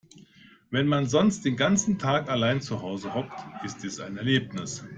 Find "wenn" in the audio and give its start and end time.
0.71-0.87